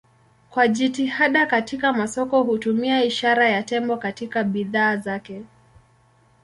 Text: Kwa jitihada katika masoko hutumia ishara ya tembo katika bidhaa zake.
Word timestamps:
Kwa 0.49 0.67
jitihada 0.67 1.45
katika 1.45 1.93
masoko 1.93 2.43
hutumia 2.43 3.03
ishara 3.03 3.49
ya 3.49 3.63
tembo 3.63 3.97
katika 3.97 4.43
bidhaa 4.43 4.97
zake. 4.97 5.43